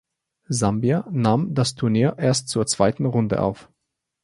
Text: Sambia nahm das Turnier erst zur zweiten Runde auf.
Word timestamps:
Sambia 0.49 1.05
nahm 1.11 1.53
das 1.53 1.75
Turnier 1.75 2.15
erst 2.17 2.49
zur 2.49 2.65
zweiten 2.65 3.05
Runde 3.05 3.39
auf. 3.39 3.69